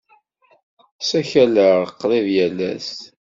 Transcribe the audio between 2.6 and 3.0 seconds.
ass.